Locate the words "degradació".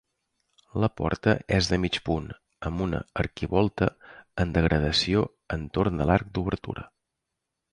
4.57-5.23